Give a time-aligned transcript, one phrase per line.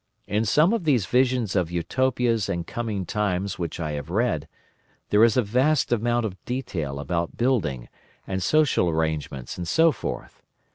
[0.25, 4.47] In some of these visions of Utopias and coming times which I have read,
[5.11, 7.87] there is a vast amount of detail about building,
[8.25, 10.41] and social arrangements, and so forth.